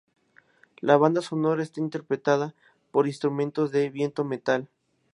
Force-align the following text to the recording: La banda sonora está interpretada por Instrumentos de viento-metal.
La 0.79 0.97
banda 0.97 1.21
sonora 1.21 1.61
está 1.61 1.79
interpretada 1.79 2.55
por 2.91 3.05
Instrumentos 3.05 3.71
de 3.71 3.91
viento-metal. 3.91 4.67